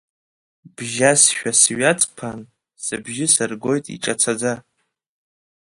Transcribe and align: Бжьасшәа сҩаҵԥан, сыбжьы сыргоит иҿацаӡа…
Бжьасшәа 0.75 1.51
сҩаҵԥан, 1.61 2.39
сыбжьы 2.83 3.27
сыргоит 3.33 3.85
иҿацаӡа… 3.95 4.53